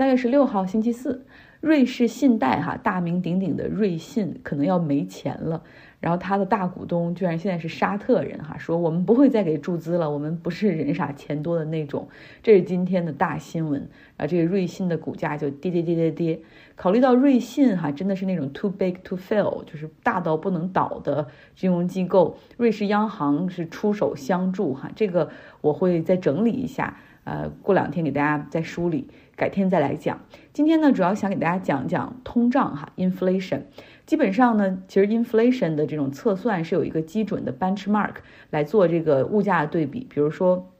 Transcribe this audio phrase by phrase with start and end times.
[0.00, 1.26] 三月十六号星期四，
[1.60, 5.62] 瑞士信贷哈大名鼎鼎的瑞信可能要没钱了。
[6.00, 12.08] 然后他的大股东居然现在是沙特人哈，说我们不会再给注资了，我们不是人傻钱多的那种。
[12.42, 16.40] 这是今天的大新闻啊，这个瑞信的股价就跌跌跌跌跌。
[16.76, 24.90] 考虑到瑞信哈真的是那种 too big to fail，就是大到不能倒的金融机构，瑞士央行是出手相助哈。
[24.96, 25.28] 这个
[25.60, 29.06] 我会再整理一下，呃，过两天给大家再梳理，
[29.40, 30.20] 改天再来讲。
[30.52, 33.62] 今天呢，主要想给大家讲讲通胀哈，inflation。
[34.04, 38.16] 基本上呢，其实 inflation 的这种测算是有一个基准的 benchmark
[38.50, 40.70] 来做这个物价对比，比如说。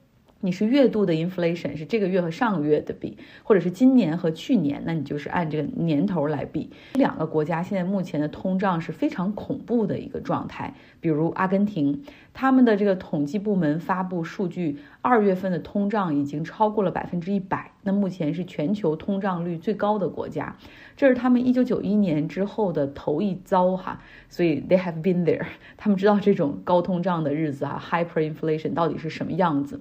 [0.43, 6.71] 你是月度的 inflation 是这个月和上个月的比，或者是今年和去年，那你就是按这个年头来比。
[6.95, 10.73] 两个国家现在目前的通胀是非常恐怖的一个状态。
[10.99, 12.03] 比如阿根廷，
[12.33, 20.57] 他们的这个统计部门发布数据，二月份的通胀已经超过了百分之一百，那目前是全球通胀率最高的国家。
[20.97, 25.47] 这是他们一九九一年之后的头一遭哈，所以 they have been there，
[25.79, 29.81] 他们知道这种高通胀的日子啊，hyperinflation 到底是什么样子。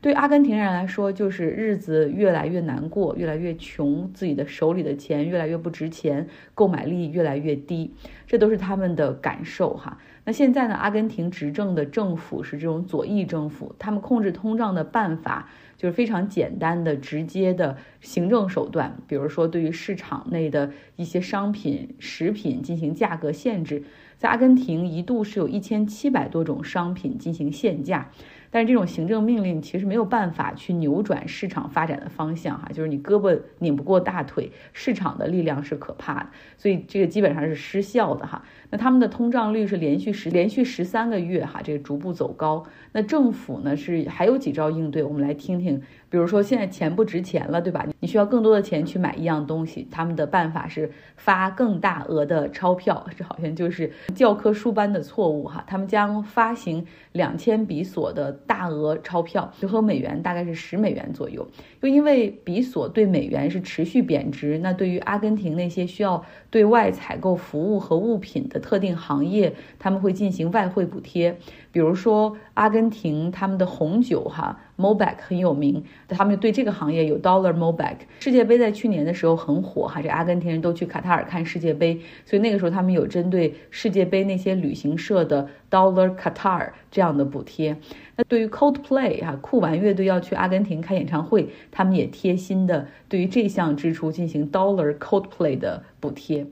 [0.00, 7.92] 对阿根廷人来说，就是日子越来越难过，越来越穷，自己的手里的钱越来越不值钱，购买力越来越低，
[8.24, 9.98] 这都是他们的感受哈。
[10.28, 15.48] 那现在呢，阿根廷执政的政府是这种左翼政府，他们控制通胀的办法
[15.78, 23.82] 就是非常简单的、直接的行政手段，比如说对于市场内的一些商品、食品进行价格限制，
[24.18, 28.10] 在阿根廷一度是有一千七百多种商品进行限价。
[28.50, 38.42] 但是这种行政命令其实没有办法去扭转市场发展的方向哈，就是你胳膊拧不过大腿，市场的力量是可怕的，所以这个基本上是失效的哈。
[38.70, 42.64] 那他们的通胀率是连续十连续十三个月哈，这个逐步走高。
[42.92, 45.82] 那政府呢是还有几招应对，我们来听听。
[46.10, 47.86] 比如说现在钱不值钱了，对吧？
[48.00, 55.62] 你需要更多的钱去买一样东西，他们的办法是发更大额的钞票，这好像就是教科书般的错误哈。
[55.66, 61.46] 他们将发行两千比索的大额钞票，折合美元大概是十美元左右。
[61.80, 71.38] 又因为比索对美元是持续贬值，那对于阿根廷那些需要对外采购服务和物品的特定行业，他们会进行外汇补贴。
[71.70, 87.76] 比如说，阿根廷他们的红酒哈 mo back 很有名，他们对这个行业有 Dollar m o b a c 世界杯在去年的时候很火哈，这阿根廷人都去卡塔尔看世界杯，所以那个时候他们有针对世界杯那些旅行社的 Dollar Qatar 这样的补贴。
[88.16, 96.46] 那对于 Coldplay 哈酷玩乐队要去阿根廷开演唱会，他们也贴心的对于这项支出进行 Dollar Coldplay 的补贴。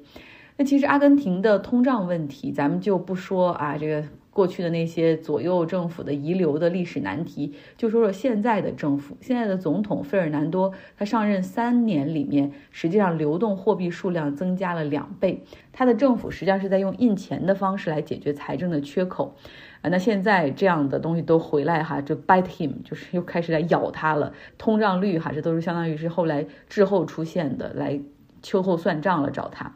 [0.56, 4.04] 那其实阿根廷的通胀问题，咱们就不说啊，这个。
[4.36, 15.42] 过去的那些左右政府的遗留的历史难题，就说说现在的政府，现在的总统费尔南多，他上任三年里面，实际上流动货币数量增加了两倍，
[15.72, 19.34] 他的政府实际上是在用印钱的方式来解决财政的缺口，
[19.80, 27.98] 啊，那现在这样的东西都回来哈，就 bite him，就是又开始来咬他了，通胀率哈，这都是相当于是后来滞后出现的，来
[28.42, 29.74] 秋后算账了，找他。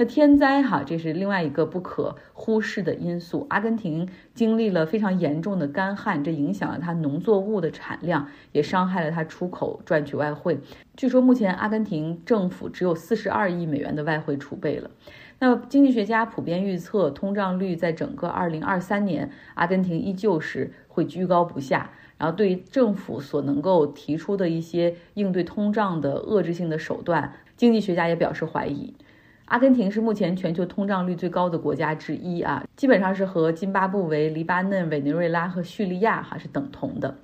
[0.00, 3.46] 那天灾哈，这是另外一个不可忽视的因素。
[3.50, 10.58] 阿根廷经历了非常严重的干旱，这影响了它农作物的产量，也伤害了它出口赚取外汇。
[10.96, 14.90] 据说目前阿根廷政府只有四十二亿美元的外汇储备了。
[15.38, 21.90] 那经济学家普遍预测，通胀率在整个二零二三年，阿根廷依旧是会居高不下。
[22.16, 28.94] 然后对于政府所能够提出的一些应对通胀的遏制性的手段，经济学家也表示怀疑。
[29.50, 37.16] 阿根廷是目前全球通胀率最高的国家之一啊，基本上是和津巴布韦、黎巴嫩、委内瑞拉和叙利亚哈是等同的。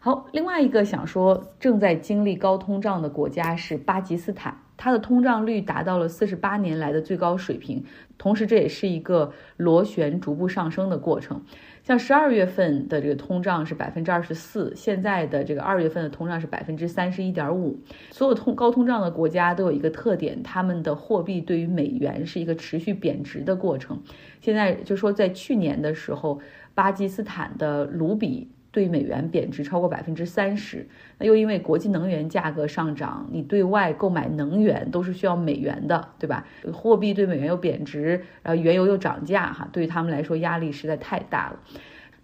[0.00, 7.84] 好，另外一个想说正在经历高通胀的国家是巴基斯坦，它的通胀率达到了四十八年来的最高水平，
[8.18, 11.42] 同时这也是一个螺旋逐步上升的过程。
[11.82, 17.78] 像十二月份的这个通胀是百分之二十四，现在的这个二月份的通胀是百分之三十一点五。
[18.10, 24.00] 所有通高通胀的国家都有一个特点，他们的货币对于美元是一个持续贬值的过程。
[24.40, 26.40] 现在就说在去年的时候，
[26.74, 28.48] 巴基斯坦的卢比。
[28.72, 30.88] 对美元贬值超过百分之三十，
[31.18, 36.46] 那又因为国际能源价格上涨，你对外购买能源都是需要美元的，对吧？
[36.72, 41.60] 货币对美元又贬值，然后原油又涨价，哈，对于他们来说压力实在太大了。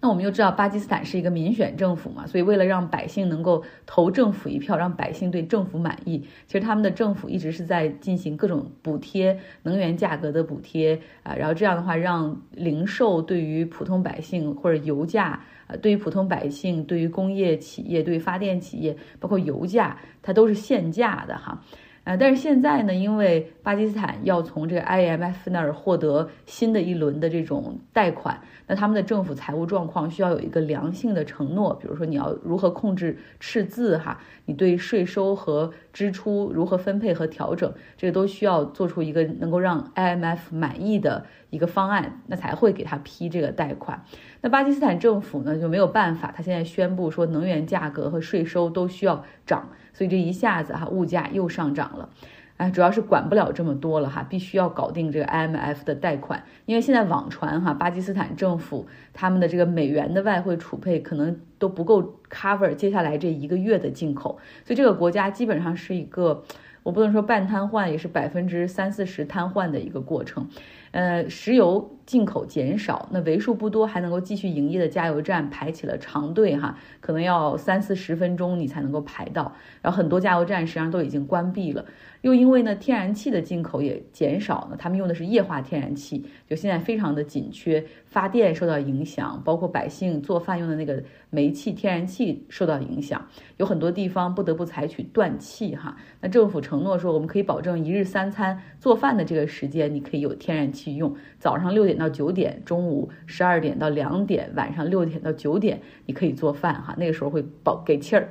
[0.00, 21.60] 那我们又知道巴基斯坦是一个民选政府嘛，所以为了让百姓能够投政府一票，让百姓对政府满意，其实他们的政府一直是在进行各种补贴，能源价格的补贴啊，然后这样的话让零售对于普通百姓或者油价啊，对于普通百姓，对于工业企业，对于发电企业，包括油价，它都是限价的哈。
[22.08, 44.02] 啊，但是现在呢，因为巴基斯坦要从这个 IMF 那儿获得新的一轮的这种贷款，那他们的政府财务状况需要有一个良性的承诺，比如说你要如何控制赤字哈，你对税收和支出如何分配和调整，这个都需要做出一个能够让 IMF 满意的一个方案，那才会给他批这个贷款。
[44.40, 49.68] 那巴基斯坦政府呢就没有办法，他现在宣布说能源价格和税收都需要涨。
[49.92, 52.08] 所以这一下子哈，物价又上涨了，
[52.56, 66.44] 哎，主要是管不了这么多了哈，必须要搞定这个 IMF 的贷款，因为现在网传哈，巴基斯坦政府他们的这个美元的外汇储备可能都不够 cover 接下来这一个月的进口，所以这个国家基本上是一个，
[66.88, 70.48] 我不能说半瘫痪，也是百分之三四十瘫痪的一个过程。
[70.90, 79.52] 呃，石油进口减少，那为数不多还能够继续营业的加油站排起了长队哈，可能要三四十分钟你才能够排到，
[79.82, 81.84] 然后很多加油站实际上都已经关闭了。
[82.22, 93.24] 又因为呢，天然气的进口也减少呢，他们用的是液化天然气，就现在非常的紧缺，发电受到影响，包括百姓做饭用的那个煤气、天然气受到影响，
[93.56, 95.96] 有很多地方不得不采取断气哈。
[96.20, 108.30] 那政府承诺说，我们可以保证一日三餐做饭的这个时间，你可以有天然气用，早上六点到九点，中午十二点到两点，晚上六点到九点，你可以做饭哈，那个时候会保给气儿。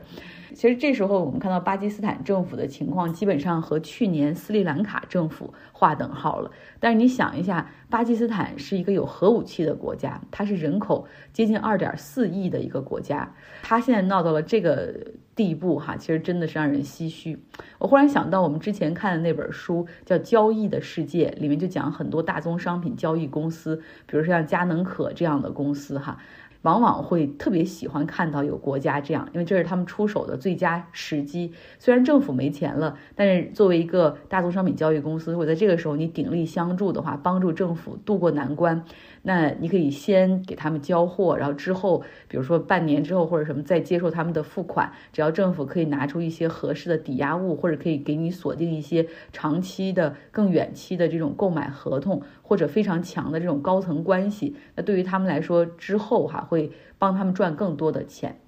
[0.57, 6.50] 其实这时候我们看到巴基斯坦政府的情况，基本上和去年斯里兰卡政府划等号了。
[6.80, 13.31] 但是你想一下，巴基斯坦是一个有核武器的国家，它是人口接近二点四亿的一个国家，
[13.62, 14.95] 它现在闹到了这个
[15.36, 17.38] 地步，哈，其实真的是让人唏嘘。
[17.77, 26.18] 我忽然想到，我们之前看的那本书叫《交易的世界》，里面就讲很多大宗商品交易公司，比如说像佳能可这样的公司，哈。
[26.63, 31.54] 往往会特别喜欢看到有国家这样，因为这是他们出手的最佳时机。
[31.80, 38.83] 虽然政府没钱了，但是作为一个大宗商品交易公司，如果在这个时候你鼎力相助的话，帮助政府渡过难关。
[39.27, 58.39] 那你可以先给他们交货，然后之后，比如说半年之后或者什么再接受他们的付款，只要政府可以拿出一些合适的抵押物，或者可以给你锁定一些长期的、更远期的这种购买合同，或者非常强的这种高层关系，那对于他们来说之后哈会帮他们赚更多的钱。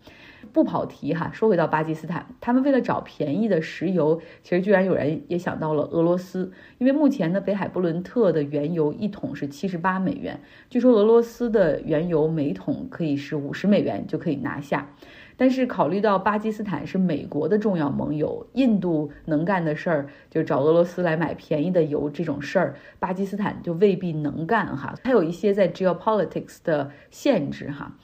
[0.51, 10.39] 不跑题哈，说回到巴基斯坦，他们为了找便宜的石油，其实居然有人也想到了俄罗斯，因为目前的北海布伦特的原油一桶是七十八美元，
[10.69, 14.89] 据说俄罗斯的原油每桶可以是五十美元就可以拿下。
[15.37, 27.95] 但是考虑到巴基斯坦是美国的重要盟友，印度能干的事儿就找俄罗斯来买便宜的油这种事儿，巴基斯坦就未必能干哈，它有一些在 geopolitics 的限制哈。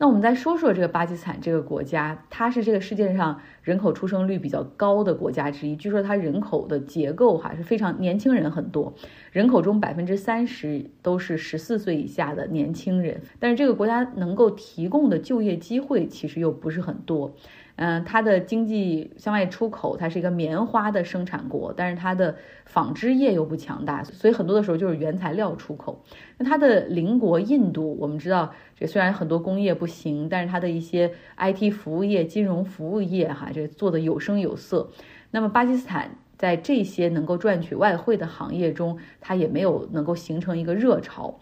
[0.00, 5.74] 那我们再说说这个巴基斯坦这个国家，它是这个世界上人口出生率比较高的国家之一。
[5.74, 8.94] 据说它人口的结构哈是非常年轻人很多，
[9.32, 13.20] 人口中百分之三十都是十四岁以下的年轻人。
[13.40, 17.34] 但是这个国家能够提供的就业机会其实又不是很多。
[17.80, 22.34] 嗯，它的经济向外出口，它是一个棉花的生产国，但是它的
[22.64, 26.02] 纺织业又不强大，所以很多的时候就是原材料出口。
[26.38, 34.90] 那它的邻国印度，我们知道，这虽然很多工业不行，但是它的一些 IT 服务业、金融服务业，哈，这做的有声有色。
[35.30, 41.38] 那么巴基斯坦在这些能够赚取外汇的行业中，它也没有能够形成一个热潮。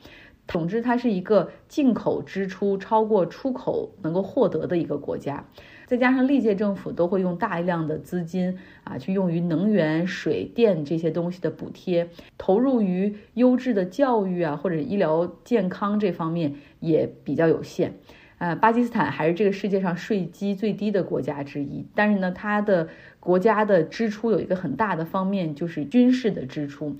[0.46, 5.42] 总之，它是一个进口支出超过出口能够获得的一个国家。
[5.86, 17.94] 再加上历届政府都会用大量的资金啊，去用于能源、水电这些东西的补贴，投入于优质的教育啊或者医疗健康这方面也比较有限。
[18.38, 22.88] 呃，巴基斯坦还是这个世界上税基最低的国家之一，但是呢，它的
[23.18, 26.94] 国家的支出有一个很大的方面就是军事的支出。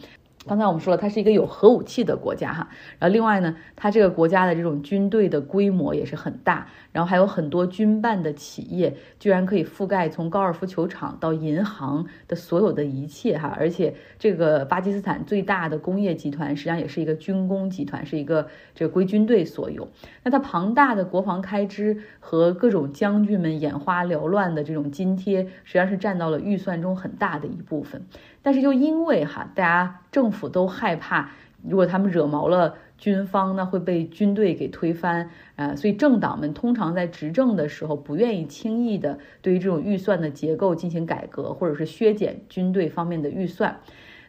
[0.47, 19.89] 刚才我们说了，它是一个有核武器的国家哈，然后另外呢，它这个国家的这种军队的规模也是很大，然后还有很多军办的企业，居然可以覆盖从高尔夫球场到银行的所有的一切哈，而且这个巴基斯坦最大的工业集团实际上也是一个军工集团，是一个这个归军队所有。
[20.23, 28.07] 那它庞大的国防开支和各种将军们眼花缭乱的这种津贴，实际上是占到了预算中很大的一部分。
[28.43, 31.31] 但是就因为哈，大家政府都害怕
[31.69, 35.29] 如果他们惹毛了军方呢，会被军队给推翻。
[35.57, 43.79] 呃，所以政党们通常在执政的时候不愿意轻易的对于这种预算的结构进行改革，或者是削减军队方面的预算。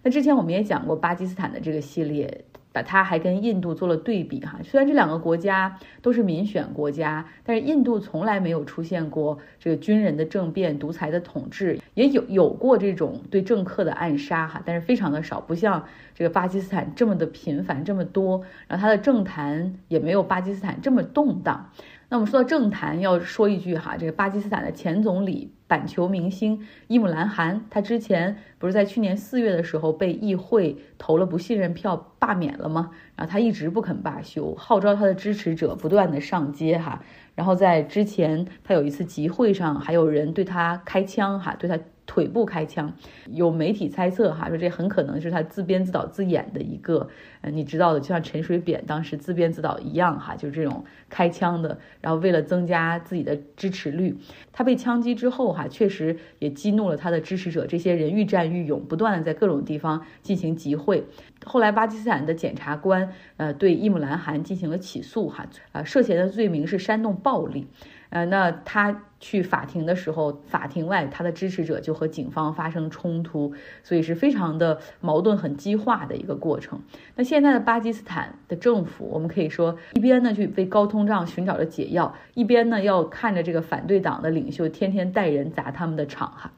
[0.04, 2.44] 那之前我们也讲过巴基斯坦的这个系列。
[2.84, 21.70] 他还跟印度做了对比哈，虽然这两个国家都是民选国家，但是印度从来没有出现过这个军人的政变、独裁的统治，也有有过这种对政客的暗杀哈，但是非常的少，不像这个巴基斯坦这么的频繁这么多，然后他的政坛也没有巴基斯坦这么动荡。
[22.10, 25.54] 那我们说到政坛，要说一句哈，这个巴基斯坦的前总理。
[25.68, 32.92] 板球明星伊姆兰汗，他之前不是在去年四月的时候被议会投了不信任票罢免了吗？
[33.18, 37.04] 然后他一直不肯罢休，号召他的支持者不断的上街哈。
[37.36, 41.78] 然后在之前他有一次集会上，还有人对他开枪哈，对他。
[42.08, 42.92] 腿部开枪，
[43.32, 47.08] 有媒体猜测哈，说这很可能是他自编自导自演的一个，
[47.42, 54.18] 呃，你知道的，就像陈水扁当时自编自导一样哈，就是这种开枪的，然后为了增加自己的支持率，
[54.52, 61.04] 他被枪击之后哈，确实也激怒了他的支持者，这些人愈战愈勇，不断的在各种地方进行集会。
[61.46, 67.68] 后来巴基斯坦的检察官呃对伊姆兰汗进行了起诉哈，呃涉嫌的罪名是煽动暴力。
[68.10, 76.80] 呃，那他去法庭的时候，法庭外他的支持者就和警方发生冲突，所以是非常的矛盾、很激化的一个过程。
[77.16, 86.52] 那现在的巴基斯坦的政府，我们可以说一边呢去为高通胀寻找着解药，一边呢要看着这个反对党的领袖天天带人砸他们的场哈。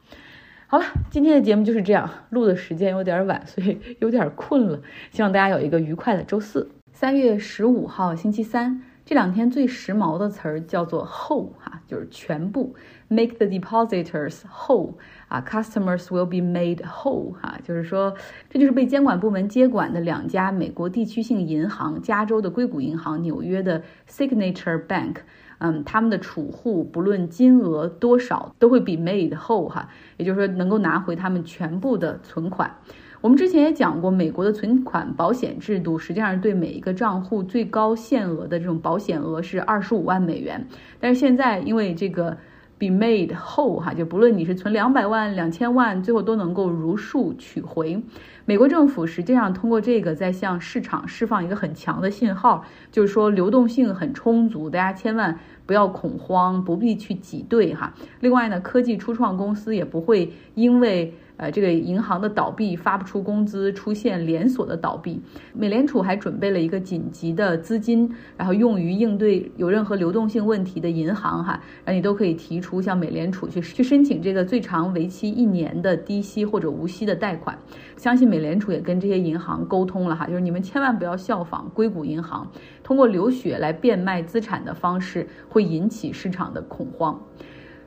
[0.68, 4.79] 好了，今天的节目就是这样，录的时间有点晚，所以有点困了。
[5.10, 8.84] 希望大家有一个愉快的周四，三月十五号星期三。
[9.10, 12.75] 这两天最时髦的词儿叫做 “whole” 哈，就是全部
[13.08, 14.94] ，make the depositors whole
[15.28, 18.13] 啊，customers will be made whole 哈，就是说，
[18.51, 25.16] 这就是被监管部门接管的两家美国地区性银行，加州的硅谷银行，纽约的 Signature Bank，
[25.58, 32.75] 嗯，他们的储户不论金额多少，都会 be made whole 哈，也就是说能够拿回他们全部的存款。
[33.22, 40.66] 我们之前也讲过，美国的存款保险制度实际上对每一个账户最高限额的这种保险额是二十五万美元。
[41.02, 42.38] 但是现在因为这个
[42.78, 48.02] be made whole 哈，就不论你是存两百万、两千万，最后都能够如数取回。
[48.46, 57.94] 美国政府实际上通过这个在向市场释放一个很强的信号，就是说流动性很充足，大家千万不要恐慌，不必去挤兑哈。
[58.22, 65.22] 另外呢，科技初创公司也不会因为呃，这个银行的倒闭发不出工资，出现连锁的倒闭。
[65.53, 71.53] 美联储还准备了一个紧急的资金，然后用于应对有任何流动性问题的银行哈，
[71.86, 77.58] 然后你都可以提出向美联储去去申请这个最长为期一年的低息或者无息的贷款。
[77.96, 82.46] 相信美联储也跟这些银行沟通了哈，就是你们千万不要效仿硅谷银行，
[82.84, 87.17] 通过流血来变卖资产的方式会引起市场的恐慌。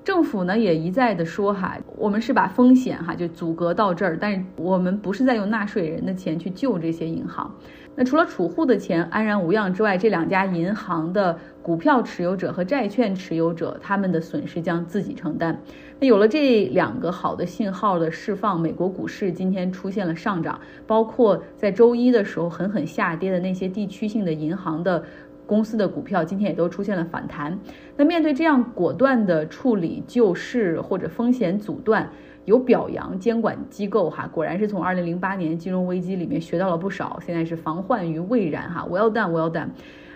[0.05, 7.55] 政府呢也一再的说哈，我们是把风险哈就阻隔到这儿，但是我们不是在用纳税人的钱去救这些银行。
[7.95, 15.61] 那除了储户的钱安然无恙之外，这两家银行的股票持有者和债券持有者他们的损失将自己承担。
[16.01, 25.05] 那有了这两个好的信号的释放，美国股市今天出现了上涨，包括在周一的时候狠狠下跌的那些地区性的银行的。
[25.47, 27.59] 公司的股票今天也都出现了反弹。
[27.97, 32.09] 那面对这样果断的处理救市或者风险阻断，
[32.45, 39.69] 有表扬监管机构哈，果然是从二零零八年金融危机里面学到了不少，现在是防患于未然哈，well done，well done，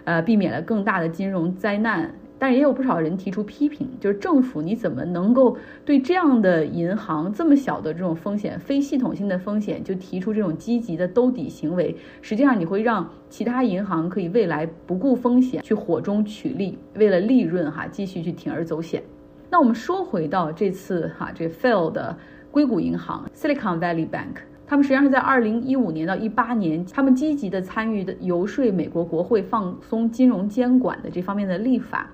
[0.04, 2.14] 呃，避免了更大的金融灾难。
[2.38, 11.96] 但是也有不少人提出批评，就是政府你怎么能够对这样的银行这么小的这种风险、非系统性的风险就提出这种积极的兜底行为？
[12.20, 19.02] 实际上你会让其他银行可以未来不顾风险去火中取栗，为了利润哈继续去铤而走险。
[19.50, 22.14] 那我们说回到这次哈这 fail 的
[22.50, 24.36] 硅谷银行 Silicon Valley Bank，
[24.66, 32.10] 他们实际上是在二零一五年到一八年，他们积极的参与的游说美国国会放松金融监管的这方面的立法。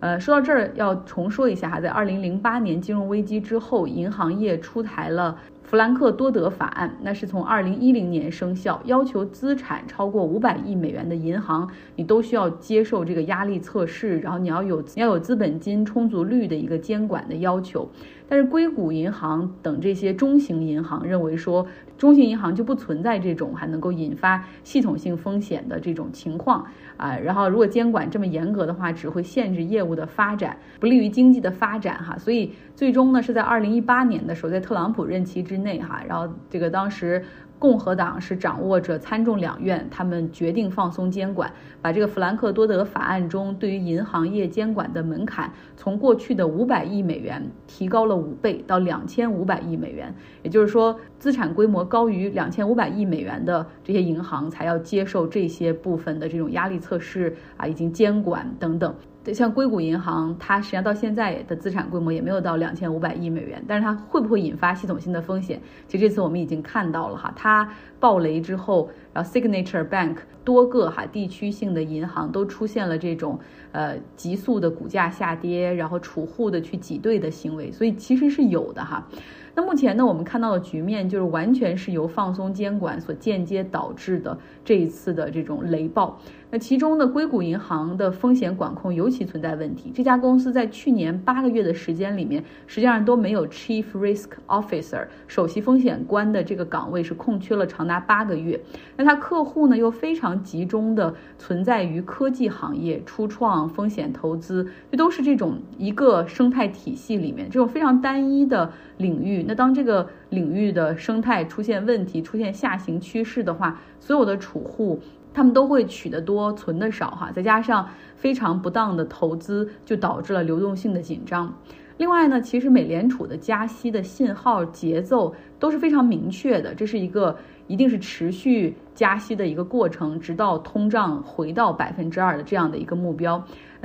[0.00, 17.88] 呃，说到这儿要重说一下哈，在二零零八年金融危机之后，银行业出台了弗兰克多德法案，那是从二零一零年生效，要求资产超过五百亿美元的银行，你都需要接受这个压力测试，然后你要有要有资本金充足率的一个监管的要求。
[18.28, 21.66] 但是硅谷银行等这些中型银行认为说，
[21.98, 26.66] 中型银行就不存在这种还能够引发系统性风险的这种情况
[26.96, 27.16] 啊。
[27.16, 32.16] 然后如果监管这么严格的话，只会限制业务的发展，不利于经济的发展哈。
[32.18, 36.02] 所以最终呢，是在二零一八年的时候，在特朗普任期之内哈。
[36.08, 37.24] 然后这个当时。
[37.58, 50.14] 共和党是掌握着参众两院，他们决定放松监管，把这个弗兰克多德法案中对于银行业监管的门槛从过去的五百亿美元提高了五倍到两千五百亿美元。
[50.42, 58.94] 也就是说，资产规模高于两千五百亿美元的这些银行才要接受这些部分的这种压力测试啊，以及监管等等。
[59.24, 65.58] 对像硅谷银行，它实际上到现在的资产规模也没有到两千五百亿美元，但是它会不会引发系统性的风险？
[65.88, 67.66] 其实这次我们已经看到了哈，它
[68.04, 73.40] 爆雷之后，然后 Signature Bank 多个哈地区性的银行都出现了这种
[73.72, 79.08] 呃急速的股价下跌，然后储户的去挤兑的行为，所以其实是有的哈。
[79.56, 86.18] 那目前呢，我们看到的局面就是完全是由放松监管所间接导致的这一次的这种雷暴。
[86.50, 89.92] 那其中呢，硅谷银行的风险管控尤其存在问题。
[89.94, 98.60] 这家公司在去年八个月的时间里面，实际上都没有 Chief Risk Officer 首席风险官的这个岗位是空缺了长达八个月。
[98.96, 109.44] 那它客户呢又非常集中的存在于科技行业、初创、风险投资，这都是这种一个生态体系里面这种非常单一的领域。
[109.46, 115.00] 那当这个领域的生态出现问题、出现下行趋势的话，所有的储户
[115.32, 121.52] 他们都会取得多、存的少，哈，再加上非常不当的投资，就导致了流动性的紧张。
[121.96, 127.36] 另外呢，其实美联储的加息的信号节奏都是非常明确的，这是一个
[127.68, 133.42] 一定是持续加息的一个过程，直到通胀回到百分之二的这样的一个目标。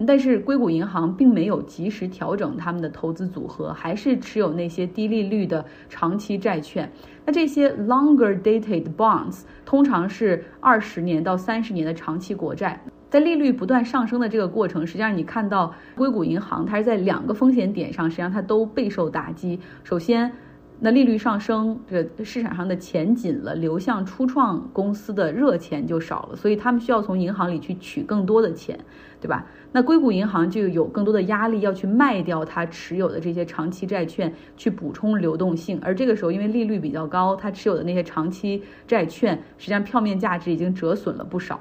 [0.08, 6.90] 但是硅谷银行并没有及时调整他们的投资组合，还是持有那些低利率的长期债券。
[7.26, 12.82] 那这些 longer dated bonds 通常是二十年到三十年的长期国债。
[13.10, 19.60] 在利率不断上升的这个过程，实际上你看到硅谷银行它是在两个风险点上，实际上它都备受打击。
[19.84, 20.32] 首先，
[20.80, 28.80] 那利率上升，这个市场上的钱紧了，流向初创公司的热钱就少了，所以他们需要从银行里去取更多的钱，
[29.20, 29.44] 对吧？
[29.72, 35.80] 那硅谷银行就有更多的压力要去卖掉它持有的这些长期债券，去补充流动性。
[35.82, 41.60] 而这个时候，因为利率比较高，它持有的那些长期债券实际上票面价值已经折损了不少。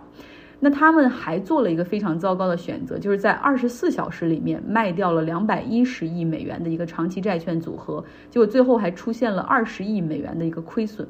[0.61, 11.07] 那他们还做了一个非常糟糕的选择，就是在二十四小时里面卖掉了两百一十亿美元的一个长期债券组合，结果最后还出现了二十亿美元的一个亏损。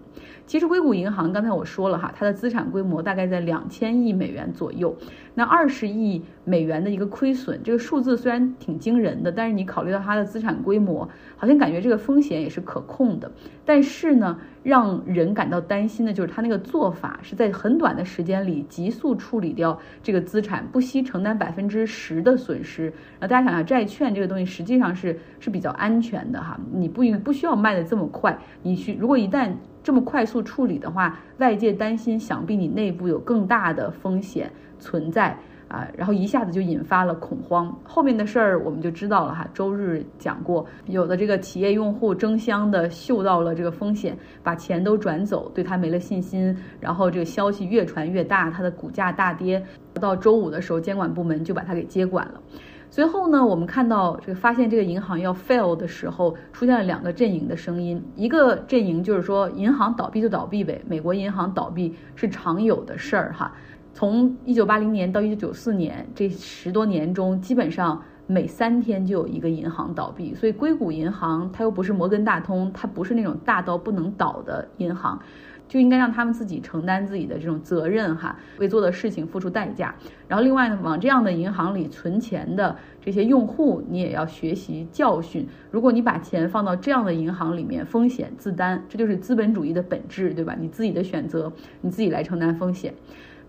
[0.46, 4.94] 其实硅谷银行刚才我说了哈，它的资产规模大概在两千亿美元左右。
[5.38, 13.30] 那二十亿美元的一个亏损，这个数字虽然挺惊人的，但是你考虑到它的资产规模，好像感觉这个风险也是可控的。
[13.64, 22.86] 但是呢，让人感到担心的就是它那个做法是在很短的时间里急速处理掉这个资产，不惜承担百分之十的损失。
[22.86, 29.52] 然后大家想想，债券这个东西实际上是是比较安全的哈，你不不需要卖的这么快，你去如果一旦。
[29.88, 35.34] 这么快速处理的话，外界担心，想必你内部有更大的风险存在
[35.66, 37.74] 啊，然后一下子就引发了恐慌。
[37.82, 39.48] 后面的事儿我们就知道了哈。
[39.54, 46.54] 周日讲过，有的这个企业用户争相的嗅到了这个风险，把钱都转走，对他没了信心。
[46.78, 49.64] 然后这个消息越传越大，它的股价大跌。
[49.94, 52.42] 到周五的时候，监管部门就把它给接管了。
[52.90, 58.02] 随后呢，我们看到这个发现这个银行要 fail 的时候，出现了两个阵营的声音。
[58.16, 63.52] 一个阵营就是说，银行倒闭就倒闭呗，美国银行倒闭是常有的事儿哈。
[63.92, 70.34] 从一九八零年到一九九四年这十多年中，基本上每三天就有一个银行倒闭。
[70.34, 75.20] 所以硅谷银行它又不是摩根大通，它不是那种大到不能倒的银行。
[75.68, 79.94] 就应该让他们自己承担自己的这种责任哈，为做的事情付出代价。
[80.26, 85.46] 然后另外呢，往这样的银行里存钱的这些用户，你也要学习教训。
[85.70, 90.56] 如果你把钱放到这样的银行里面，风险自担，这就是资本主义的本质，对吧？
[90.58, 91.52] 你自己的选择，
[91.82, 92.94] 你自己来承担风险。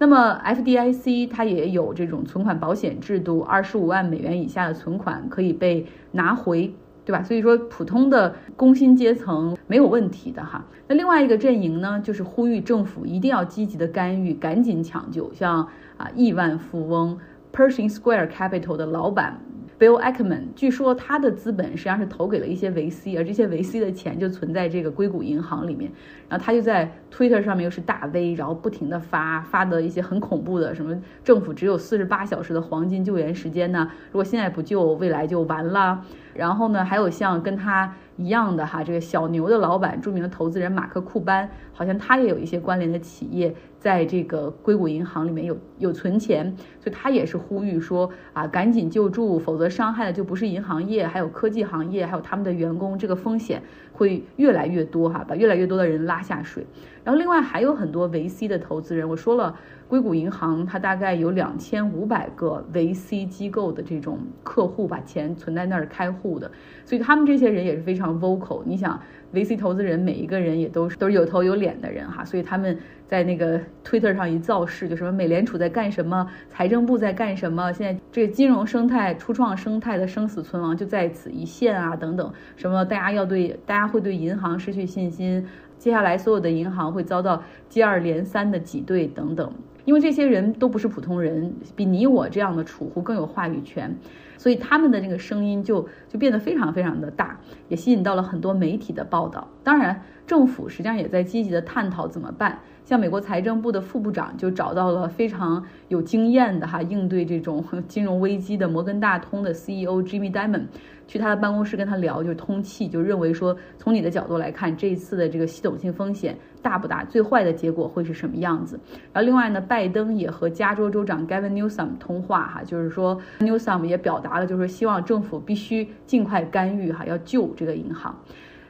[0.01, 6.73] 那么 FDIC 它也有这种存款保险制度，二十五万美元以下的存款可以被拿回。
[7.09, 7.23] 对吧？
[7.23, 10.63] 所以说，普通的工薪阶层没有问题的哈。
[10.87, 15.33] 那另外一个阵营呢，就是呼吁政府一定要积极的干预，赶紧抢救。
[15.33, 15.67] 像
[15.97, 17.17] 啊，亿万富翁
[17.51, 19.41] Pershing Square Capital 的老板。
[19.79, 25.89] Bill Ackman，据说他的资本实际上是投给了一些 VC，而这些 VC 的钱就存在这个硅谷银行里面。
[26.27, 33.89] 然后他就在 Twitter 上面又是大 V，然后不停的发发的一些很恐怖的，什么政府只有四十八小时的黄金救援时间呢？
[34.11, 36.03] 如果现在不救，未来就完了。
[36.33, 56.67] 然后呢，还有像跟他一样的哈，这个小牛的老板，著名的投资人马克库班，好像他也有一些关联的企业在这个硅谷银行里面有有存钱，所以他也是呼吁说啊，赶紧救助，否则伤害的就不是银行业，还有科技行业，还有他们的员工，这个风险会越来越多哈，把越来越多的人拉下水。
[57.05, 59.55] 然后另外还有很多维 C 的投资人，我说了。
[59.89, 66.49] 硅谷银行它大概有两千五百个维 C 机构的这种客户，把钱存在那儿开户的，
[66.85, 68.61] 所以他们这些人也是非常 vocal。
[68.63, 85.43] 你想，维 C 投资人每一个人也都是都是有头有脸的人哈，所以他们在那个 Twitter 上一造势，就什么美联储在干什么，财政部在干什么，现在这个金融生态、初创生态的生死存亡就在此一线啊，等等，什么大家要对大家会对银行失去信心，
[85.79, 89.51] 接下来所有的银行会遭到接二连三的挤兑等等。
[89.89, 93.91] 因为这些人都不是普通人，比你我这样的储户更有话语权，
[94.37, 99.47] 所以他们的这个声音就就变得非常非常的大，也吸引到了很多媒体的报道。
[99.63, 102.59] 当然，政府实际上也在积极的探讨怎么办。
[102.85, 110.63] 像美国财政部的副部长就找到了非常有经验的哈应对这种金融危机的摩根大通的 CEO Jimmy Dimon，
[111.07, 117.03] 去他的办公室跟他聊，就通气，就认为说从你的角度来看，这一次的这个系统性风险大不大？
[117.03, 118.79] 最坏的结果会是什么样子？
[119.13, 128.15] 然后另外呢，拜登也和加州州长 Gavin Newsom 通话哈，就是说 Newsom 也表达了，就是希望政府必须尽快干预哈，要救这个银行。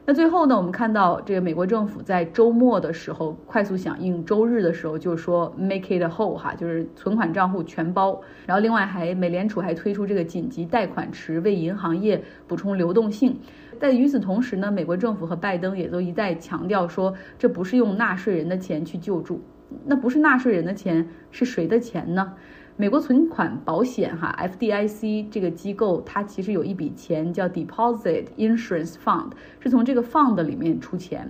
[0.06, 8.20] 那最后呢，我们看到这个美国政府在周末的时候快速响应，周日的时候就是说 make it whole 哈，就是存款账户全包。
[8.46, 13.38] 然后另外还美联储还推出这个紧急贷款池，为银行业补充流动性。
[13.80, 19.40] 但与此同时呢，美国政府和拜登也都一再强调说，这不是用纳税人的钱去救助，
[19.86, 22.34] 那不是纳税人的钱，是谁的钱呢？
[22.76, 31.28] 美国存款保险哈，FDIC 这个机构，它其实有一笔钱叫 Deposit Insurance Fund，是从这个 fund 里面出钱。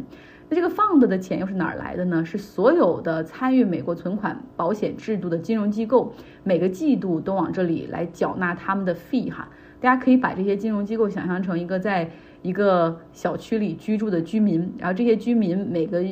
[0.48, 2.24] 那这个 fund 的钱又是哪儿来的呢？
[2.24, 6.12] 是所有的参与美国存款保险制度的金融机构，
[6.44, 9.48] 每个季度都往这里来缴纳他们的 fee 哈。
[9.80, 12.10] 大家可以把这些金融机构想象成一个在。
[12.42, 16.03] 一个小区里居住的居民，然后这些居民每个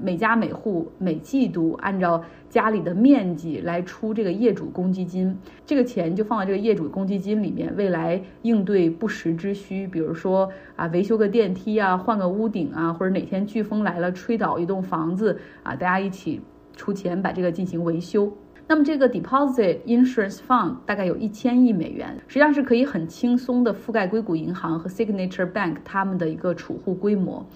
[0.00, 16.40] 每家每户每季度按照家里的面积来出这个业主公积金，这个钱就放在这个业主公积金里面，未来应对不时之需，比如说啊维修个电梯啊，换个屋顶啊，或者哪天飓风来了吹倒一栋房子啊，大家一起
[16.76, 18.32] 出钱把这个进行维修。
[18.72, 27.46] 那么这个 Deposit Insurance Fund 大概有一千亿美元，实际上是可以很轻松的覆盖硅谷银行和 Signature Bank 他们的一个储户规模。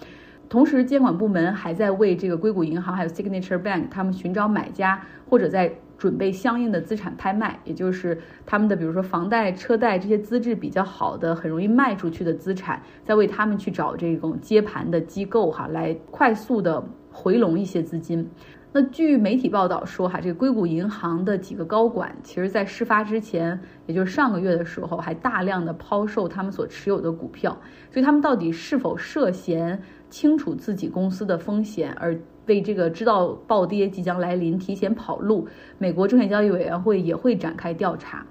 [0.51, 18.29] 同时，监管部门还在为这个硅谷银行还有 Signature Bank 他们寻找买家，或者在准备相应的资产拍卖，也就是他们的比如说房贷、车贷这些资质比较好的、很容易卖出去的资产，在为他们去找这种接盘的机构哈，来快速的回笼一些资金。
[18.79, 27.59] 那据媒体报道说，哈，这个硅谷银行的几个高管，其实在事发之前，也就是上个月的时候，还大量的抛售他们所持有的股票。
[27.91, 35.49] 所以他们到底是否涉嫌清楚自己公司的风险，而为这个知道暴跌即将来临提前跑路？
[35.79, 38.27] 美国证券交易委员会也会展开调查。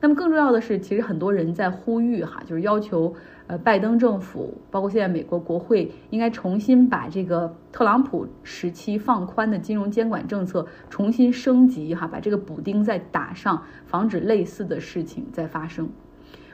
[0.00, 3.14] 那么更重要的是，其实很多人在呼吁哈，就是要求
[3.50, 15.88] 呃拜登政府，包括现在美国国会，应该重新把这个特朗普时期放宽的金融监管政策重新升级哈，把这个补丁再打上，防止类似的事情再发生。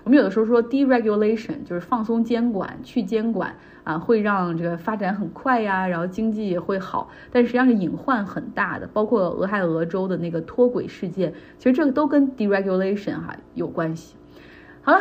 [0.04, 3.54] 我们有的时候说 deregulation 就是放松监管、去监管
[3.84, 7.10] 啊，会让这个发展很快呀，然后经济也会好。
[7.30, 14.16] 但实际上是隐患很大的，包括俄亥俄州的那个脱轨事件，其实这个都跟 deregulation 哈有关系。
[14.80, 15.00] 好了，